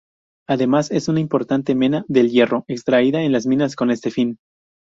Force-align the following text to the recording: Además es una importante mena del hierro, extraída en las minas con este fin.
Además 0.49 0.89
es 0.89 1.09
una 1.09 1.19
importante 1.19 1.75
mena 1.75 2.05
del 2.07 2.31
hierro, 2.31 2.65
extraída 2.67 3.21
en 3.21 3.31
las 3.31 3.45
minas 3.45 3.75
con 3.75 3.91
este 3.91 4.09
fin. 4.09 4.39